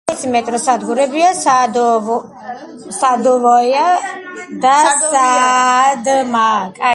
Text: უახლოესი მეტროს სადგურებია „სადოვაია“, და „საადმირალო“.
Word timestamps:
უახლოესი 0.09 0.29
მეტროს 0.35 0.63
სადგურებია 0.67 1.27
„სადოვაია“, 1.41 3.83
და 4.65 4.73
„საადმირალო“. 5.05 6.89